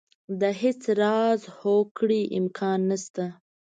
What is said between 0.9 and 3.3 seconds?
راز هوکړې امکان نه شته.